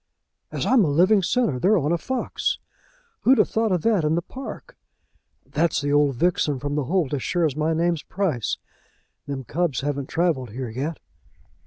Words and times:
As 0.51 0.65
I'm 0.65 0.83
a 0.83 0.89
living 0.89 1.21
sinner, 1.21 1.59
they're 1.59 1.77
on 1.77 1.91
a 1.91 1.97
fox! 1.99 2.57
Who'd 3.19 3.37
have 3.37 3.49
thought 3.51 3.71
of 3.71 3.83
that 3.83 4.03
in 4.03 4.15
the 4.15 4.23
park? 4.23 4.75
That's 5.45 5.79
the 5.79 5.93
old 5.93 6.15
vixen 6.15 6.57
from 6.57 6.73
the 6.73 6.85
holt, 6.85 7.13
as 7.13 7.21
sure 7.21 7.45
as 7.45 7.55
my 7.55 7.75
name's 7.75 8.01
Price. 8.01 8.57
Them 9.27 9.43
cubs 9.43 9.81
haven't 9.81 10.09
travelled 10.09 10.49
here 10.53 10.69
yet." 10.71 10.97